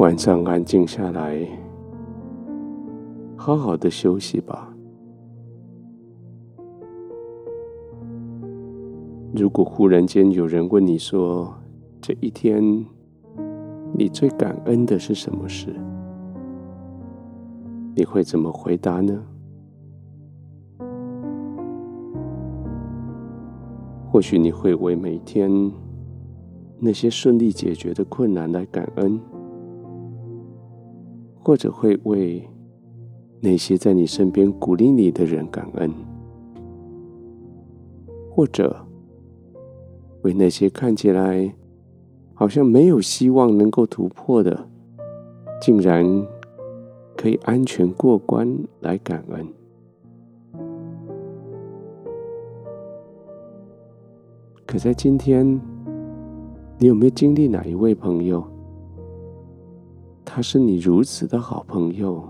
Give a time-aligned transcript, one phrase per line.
[0.00, 1.46] 晚上安静下来，
[3.36, 4.74] 好好的休息吧。
[9.34, 11.52] 如果忽然间有人问你说，
[12.00, 12.62] 这一天
[13.92, 15.68] 你最感恩的是什么事？
[17.94, 19.22] 你会怎么回答呢？
[24.10, 25.50] 或许你会为每天
[26.78, 29.20] 那些顺利解决的困难来感恩，
[31.42, 32.48] 或者会为
[33.40, 35.90] 那些在你身边鼓励你的人感恩，
[38.30, 38.76] 或者
[40.22, 41.54] 为那些看起来
[42.34, 44.68] 好像没有希望能够突破的，
[45.60, 46.04] 竟然
[47.16, 49.46] 可以安全过关来感恩。
[54.66, 55.60] 可在今天，
[56.78, 58.44] 你有没有经历哪一位朋友？
[60.24, 62.24] 他是你如此的好朋友，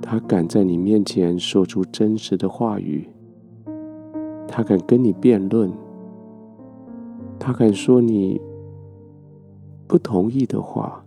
[0.00, 3.08] 他敢在你面前说出真实的话语，
[4.48, 5.70] 他敢跟你辩论，
[7.38, 8.40] 他敢说你
[9.86, 11.04] 不同意的话，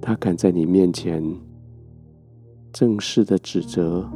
[0.00, 1.22] 他敢在你面前
[2.72, 4.08] 正式的指责。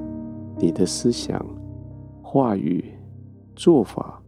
[0.60, 1.40] 你的思想、
[2.20, 2.84] 话语、
[3.54, 4.20] 做法。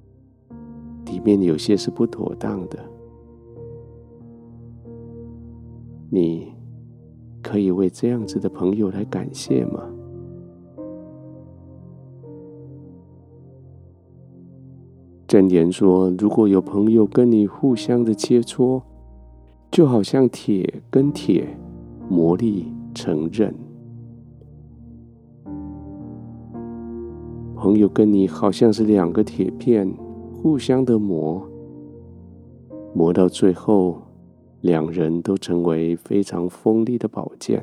[1.11, 2.79] 里面有些是不妥当的，
[6.09, 6.53] 你
[7.43, 9.83] 可以为这样子的朋友来感谢吗？
[15.27, 18.83] 箴言说，如果有朋友跟你互相的切磋，
[19.71, 21.57] 就好像铁跟铁
[22.09, 23.53] 磨砺成刃。
[27.57, 29.93] 朋友跟你好像是两个铁片，
[30.43, 31.47] 互相的磨，
[32.95, 34.01] 磨到最后，
[34.63, 37.63] 两人都成为非常锋利的宝剑。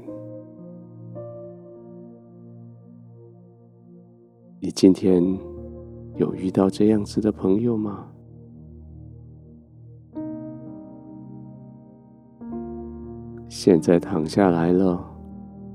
[4.60, 5.24] 你今天
[6.18, 8.06] 有遇到这样子的朋友吗？
[13.50, 15.04] 现在躺下来了，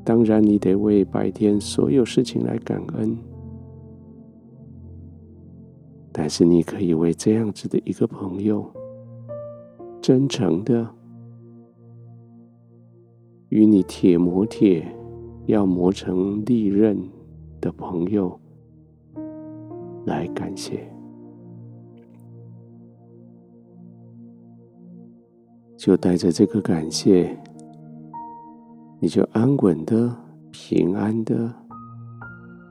[0.04, 3.18] 当然你得为白天所有事情来感恩。
[6.22, 8.64] 但是你可以为这样子的一个朋友，
[10.00, 10.88] 真诚的
[13.48, 14.86] 与你铁磨铁，
[15.46, 16.96] 要磨成利刃
[17.60, 18.38] 的朋友
[20.06, 20.88] 来感谢，
[25.76, 27.36] 就带着这个感谢，
[29.00, 30.16] 你就安稳的、
[30.52, 31.52] 平安的、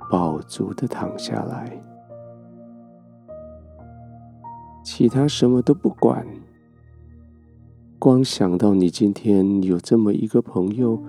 [0.10, 1.91] 饱足的躺下来。
[4.84, 6.25] 其他什么都不管，
[8.00, 11.02] 光想到你今天有这么一个朋友，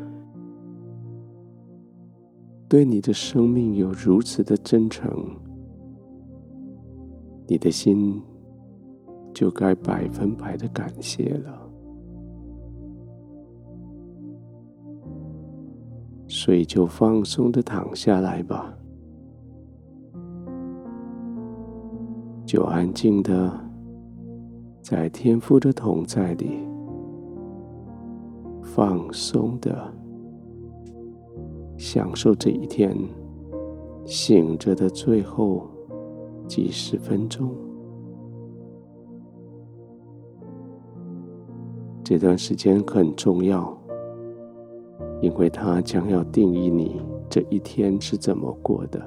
[2.69, 5.11] 对你的生命有如此的真诚，
[7.47, 8.21] 你的心
[9.35, 11.59] 就该百分百的感谢了。
[16.29, 18.75] 所以就放松的躺下来吧。
[22.53, 23.51] 就安静的
[24.83, 26.59] 在天父的同在里，
[28.63, 29.91] 放松的
[31.79, 32.95] 享受这一天
[34.05, 35.67] 醒着的最后
[36.47, 37.49] 几十分钟。
[42.05, 43.75] 这段时间很重要，
[45.23, 47.01] 因为它将要定义你
[47.31, 49.01] 这一天是怎么过的。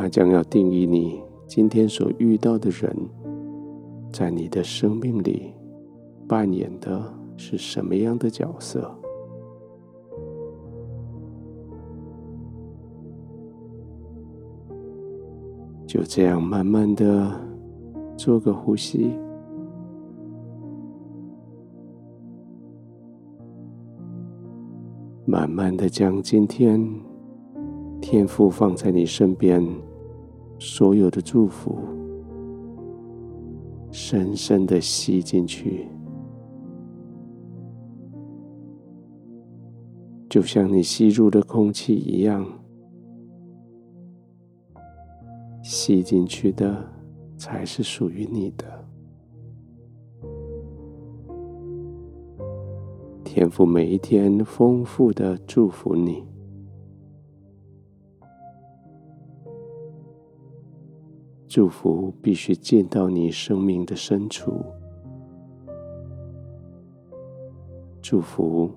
[0.00, 2.90] 它将要定义你今天所遇到的人，
[4.10, 5.52] 在你的生命里
[6.26, 7.02] 扮演的
[7.36, 8.90] 是什么样的角色。
[15.86, 17.30] 就这样慢慢的
[18.16, 19.10] 做个呼吸，
[25.26, 26.90] 慢慢的将今天
[28.00, 29.62] 天赋放在你身边。
[30.62, 31.78] 所有的祝福，
[33.90, 35.88] 深深的吸进去，
[40.28, 42.46] 就像你吸入的空气一样，
[45.62, 46.86] 吸进去的
[47.38, 48.66] 才是属于你的。
[53.24, 56.29] 天父每一天丰富的祝福你。
[61.52, 64.64] 祝福必须进到你生命的深处，
[68.00, 68.70] 祝福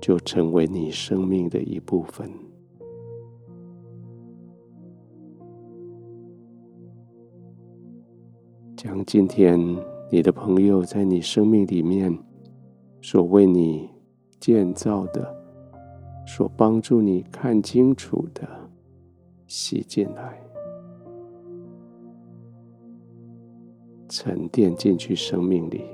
[0.00, 2.28] 就成为你生命的一部分。
[8.74, 9.56] 将今天
[10.10, 12.12] 你的朋友在你生命里面
[13.00, 13.88] 所为你
[14.40, 15.32] 建造的、
[16.26, 18.48] 所帮助你看清楚的
[19.46, 20.42] 吸进来，
[24.28, 25.86] 沉淀进去生命里，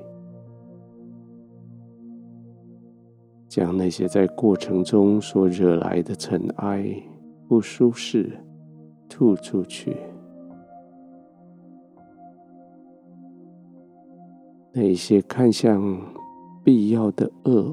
[3.46, 6.84] 将那些在过程中所惹来的尘埃、
[7.46, 8.36] 不舒适
[9.08, 9.96] 吐出去。
[14.72, 15.96] 那些看向
[16.64, 17.72] 必要的恶、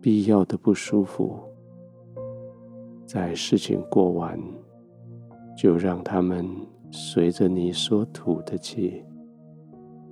[0.00, 1.38] 必要的不舒服，
[3.04, 4.40] 在事情过完，
[5.54, 6.48] 就让他们
[6.90, 9.04] 随着你所吐的气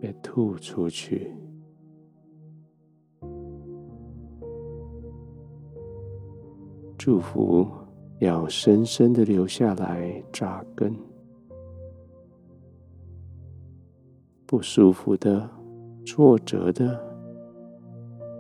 [0.03, 1.33] 被吐出去。
[6.99, 7.65] 祝福
[8.19, 10.93] 要深深的留下来扎根，
[14.45, 15.49] 不舒服的。
[16.05, 17.01] 挫折的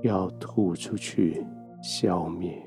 [0.02, 1.46] 要吐出去，
[1.80, 2.60] 消灭，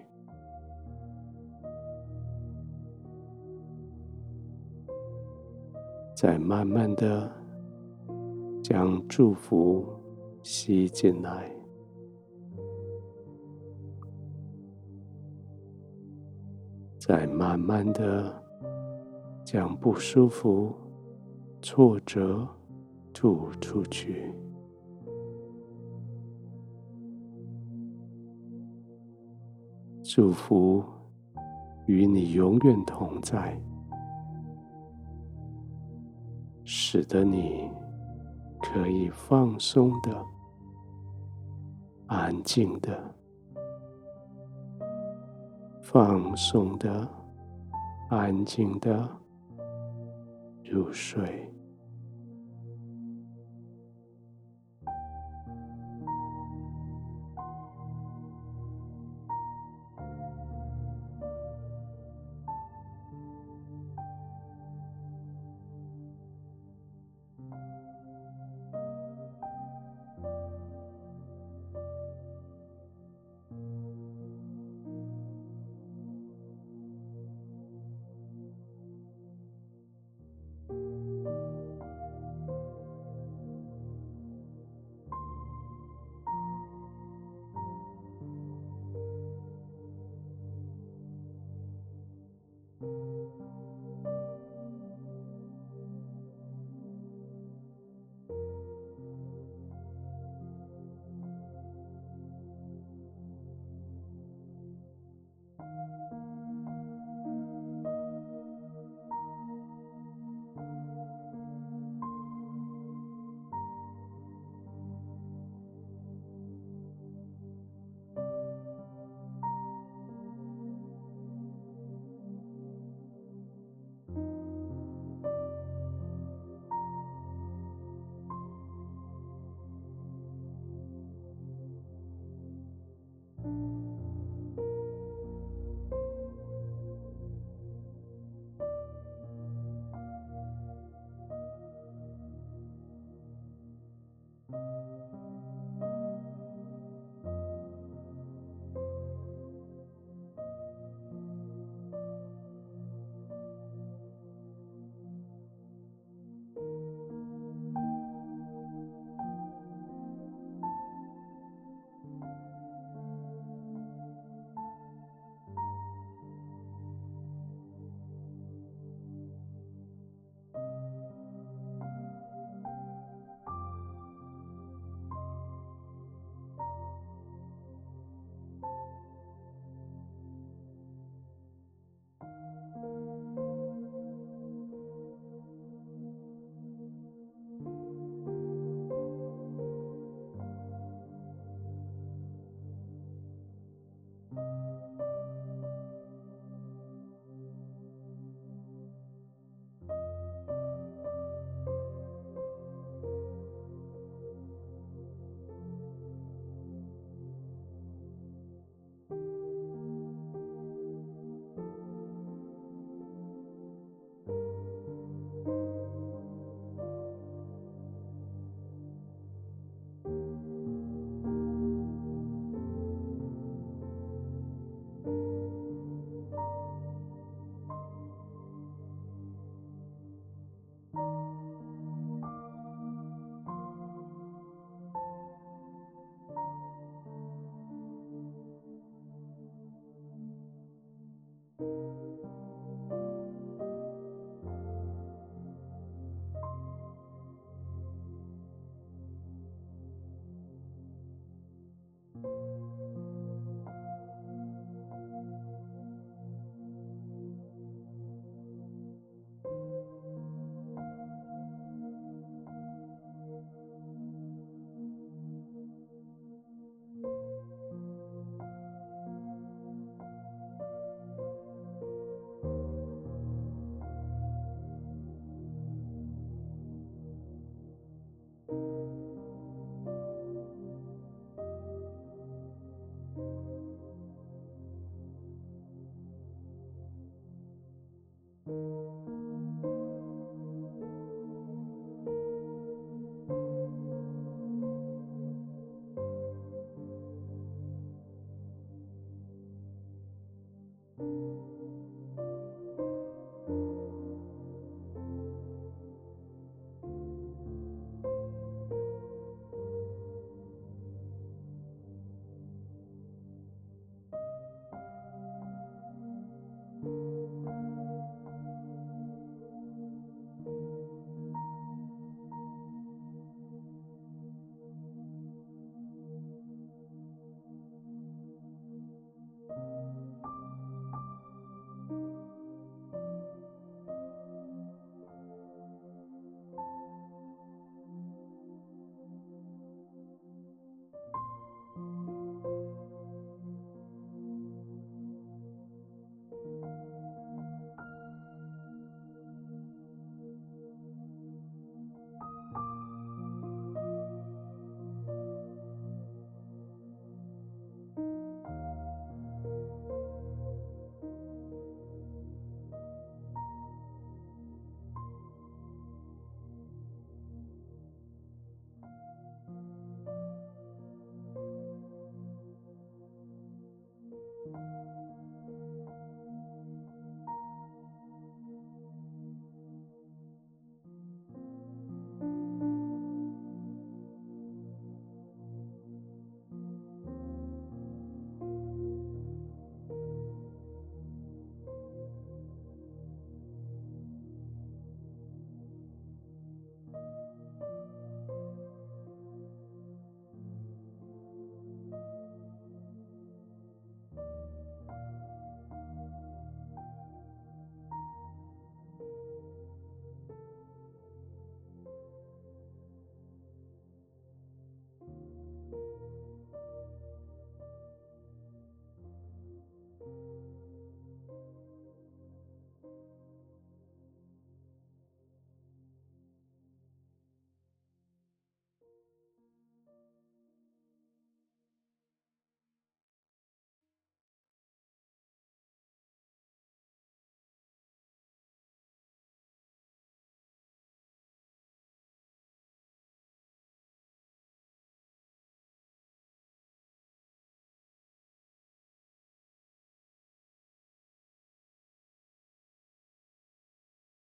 [6.15, 7.29] 再慢慢的
[8.67, 9.85] 将祝福
[10.41, 11.55] 吸进来，
[16.97, 18.43] 再慢慢的
[19.43, 20.73] 将不舒服、
[21.61, 22.47] 挫折
[23.13, 24.33] 吐出去。
[30.01, 30.83] 祝福
[31.85, 33.55] 与你永远同在，
[36.63, 37.69] 使得你
[38.73, 40.25] 可以放松的、
[42.07, 43.15] 安静的、
[45.81, 47.07] 放松的、
[48.09, 49.07] 安静的
[50.63, 51.54] 入睡。